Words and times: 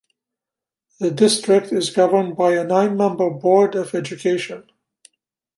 The 0.99 1.11
district 1.11 1.71
is 1.71 1.91
governed 1.91 2.35
by 2.35 2.55
a 2.55 2.63
nine-member 2.63 3.29
Board 3.29 3.75
of 3.75 3.93
Education. 3.93 4.63